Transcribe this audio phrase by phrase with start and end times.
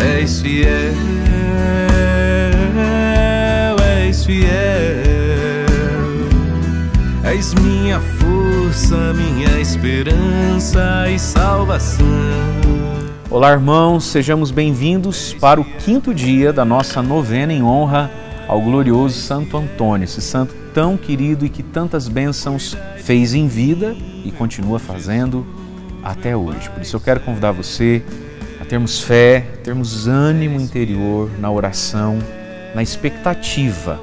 [0.00, 0.94] És fiel,
[3.98, 4.50] és fiel.
[7.22, 12.06] És minha força, minha esperança e salvação.
[13.28, 18.10] Olá, irmãos, sejamos bem-vindos para o quinto dia da nossa novena em honra
[18.48, 23.94] ao glorioso Santo Antônio, esse santo tão querido e que tantas bênçãos fez em vida
[24.24, 25.46] e continua fazendo
[26.02, 26.70] até hoje.
[26.70, 28.02] Por isso eu quero convidar você
[28.70, 32.20] termos fé, termos ânimo interior na oração,
[32.72, 34.00] na expectativa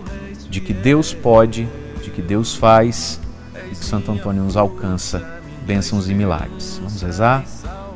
[0.49, 1.66] de que Deus pode,
[2.03, 3.17] de que Deus faz
[3.55, 5.25] e que Santo Antônio nos alcança
[5.66, 6.81] bênçãos e milagres.
[6.84, 7.45] Vamos rezar?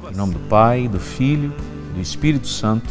[0.10, 1.54] Em nome do Pai, do Filho,
[1.94, 2.90] do Espírito Santo.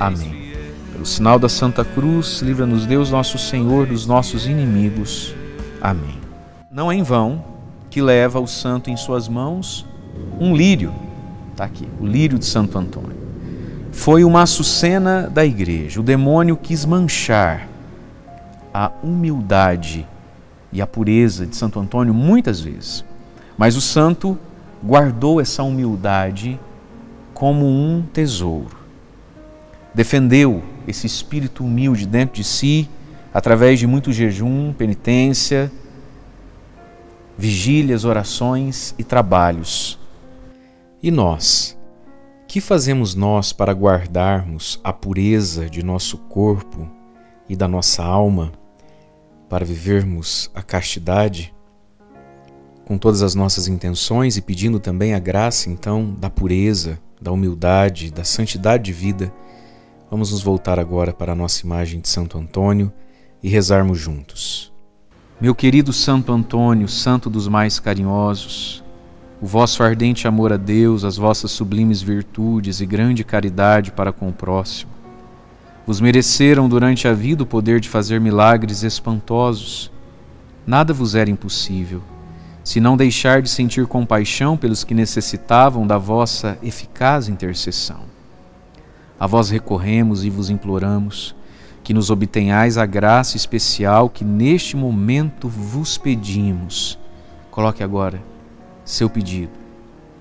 [0.00, 0.52] Amém.
[0.90, 5.36] Pelo sinal da Santa Cruz, livra-nos Deus nosso Senhor dos nossos inimigos.
[5.80, 6.18] Amém.
[6.68, 7.44] Não é em vão
[7.88, 9.86] que leva o santo em suas mãos
[10.40, 10.92] um lírio.
[11.54, 13.16] Está aqui, o lírio de Santo Antônio.
[13.92, 16.00] Foi uma açucena da igreja.
[16.00, 17.68] O demônio quis manchar
[18.72, 20.04] a humildade
[20.72, 23.04] e a pureza de Santo Antônio muitas vezes.
[23.56, 24.36] Mas o santo
[24.84, 26.58] guardou essa humildade
[27.32, 28.76] como um tesouro.
[29.94, 32.90] Defendeu esse espírito humilde dentro de si,
[33.32, 35.70] através de muito jejum, penitência,
[37.38, 40.02] vigílias, orações e trabalhos.
[41.04, 41.78] E nós?
[42.48, 46.90] Que fazemos nós para guardarmos a pureza de nosso corpo
[47.46, 48.52] e da nossa alma,
[49.46, 51.54] para vivermos a castidade?
[52.86, 58.10] Com todas as nossas intenções e pedindo também a graça, então, da pureza, da humildade,
[58.10, 59.30] da santidade de vida
[60.14, 62.92] Vamos nos voltar agora para a nossa imagem de Santo Antônio
[63.42, 64.72] e rezarmos juntos.
[65.40, 68.83] Meu querido Santo Antônio, santo dos mais carinhosos,
[69.44, 74.30] o vosso ardente amor a Deus, as vossas sublimes virtudes e grande caridade para com
[74.30, 74.90] o próximo,
[75.86, 79.92] vos mereceram durante a vida o poder de fazer milagres espantosos.
[80.66, 82.00] Nada vos era impossível,
[82.64, 88.04] se não deixar de sentir compaixão pelos que necessitavam da vossa eficaz intercessão.
[89.20, 91.36] A vós recorremos e vos imploramos
[91.82, 96.98] que nos obtenhais a graça especial que neste momento vos pedimos.
[97.50, 98.32] Coloque agora
[98.84, 99.52] seu pedido,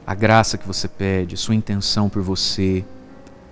[0.06, 2.84] a graça que você pede, sua intenção por você,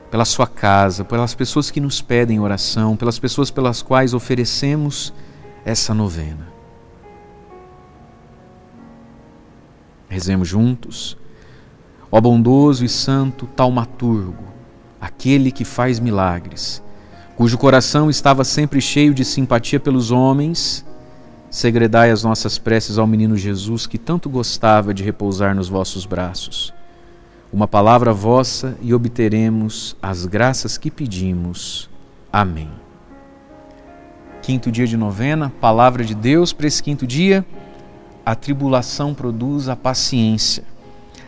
[0.09, 5.13] pela sua casa, pelas pessoas que nos pedem oração, pelas pessoas pelas quais oferecemos
[5.63, 6.47] essa novena.
[10.09, 11.17] Rezemos juntos.
[12.11, 14.43] Ó bondoso e santo taumaturgo,
[14.99, 16.83] aquele que faz milagres,
[17.37, 20.85] cujo coração estava sempre cheio de simpatia pelos homens,
[21.51, 26.73] segredai as nossas preces ao menino Jesus que tanto gostava de repousar nos vossos braços.
[27.51, 31.89] Uma palavra vossa e obteremos as graças que pedimos.
[32.31, 32.69] Amém.
[34.41, 37.45] Quinto dia de novena, palavra de Deus para esse quinto dia.
[38.25, 40.63] A tribulação produz a paciência.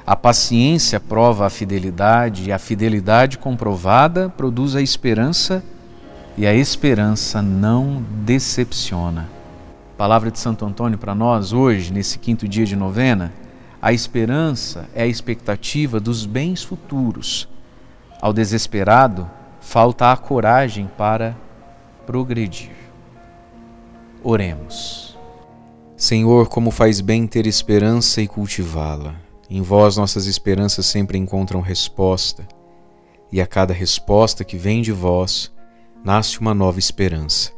[0.08, 5.64] A paciência prova a fidelidade, e a fidelidade comprovada produz a esperança,
[6.38, 9.43] e a esperança não decepciona.
[10.04, 13.32] Palavra de Santo Antônio para nós hoje, nesse quinto dia de novena.
[13.82, 17.48] A esperança é a expectativa dos bens futuros.
[18.22, 19.32] Ao desesperado,
[19.62, 21.38] falta a coragem para
[22.06, 22.76] progredir.
[24.22, 25.18] Oremos.
[25.96, 29.16] Senhor, como faz bem ter esperança e cultivá-la.
[29.50, 32.46] Em vós nossas esperanças sempre encontram resposta,
[33.32, 35.50] e a cada resposta que vem de vós,
[36.04, 37.54] nasce uma nova esperança.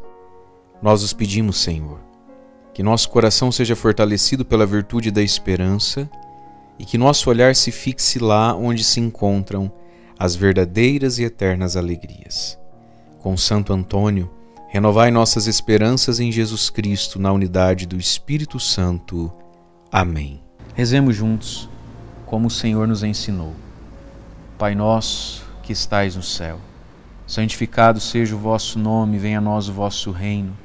[0.79, 2.05] Nós os pedimos, Senhor,
[2.75, 6.09] que nosso coração seja fortalecido pela virtude da esperança
[6.77, 9.71] e que nosso olhar se fixe lá onde se encontram
[10.19, 12.59] as verdadeiras e eternas alegrias.
[13.19, 14.29] Com Santo Antônio,
[14.67, 19.31] renovai nossas esperanças em Jesus Cristo na unidade do Espírito Santo.
[19.89, 20.43] Amém.
[20.73, 21.69] Rezemos juntos
[22.25, 23.53] como o Senhor nos ensinou.
[24.57, 26.59] Pai nosso que estais no céu,
[27.25, 30.64] santificado seja o vosso nome, venha a nós o vosso reino.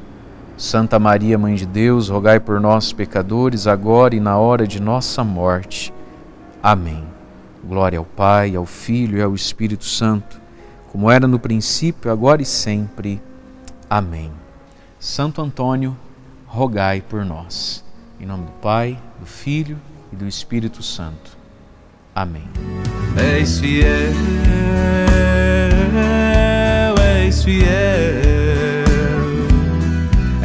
[0.61, 5.23] Santa Maria, Mãe de Deus, rogai por nós, pecadores, agora e na hora de nossa
[5.23, 5.91] morte.
[6.61, 7.03] Amém.
[7.63, 10.39] Glória ao Pai, ao Filho e ao Espírito Santo,
[10.91, 13.19] como era no princípio, agora e sempre.
[13.89, 14.31] Amém.
[14.99, 15.97] Santo Antônio,
[16.45, 17.83] rogai por nós.
[18.19, 19.79] Em nome do Pai, do Filho
[20.13, 21.35] e do Espírito Santo.
[22.13, 22.47] Amém.
[23.15, 24.13] Fiel,
[27.31, 27.80] fiel,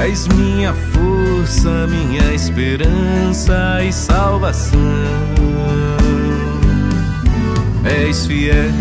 [0.09, 4.81] és minha força, minha esperança e salvação.
[7.85, 8.73] És fiel,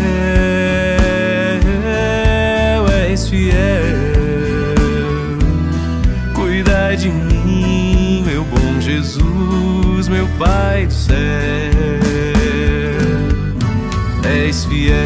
[3.10, 4.16] és fiel
[6.96, 11.16] de mim, meu bom Jesus, meu Pai do céu.
[14.24, 15.05] És fiel,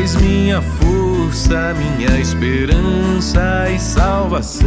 [0.00, 4.66] és minha força, minha esperança e salvação.